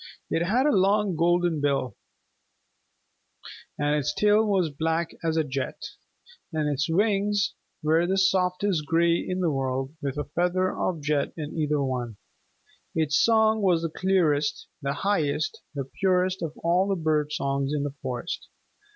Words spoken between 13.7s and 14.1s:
the